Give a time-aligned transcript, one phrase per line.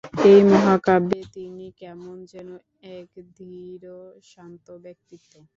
[0.25, 2.49] এই মহাকাব্যে তিনি কেমন যেন
[2.97, 5.31] এক ধীর-শান্ত ব্যক্তিত্ব।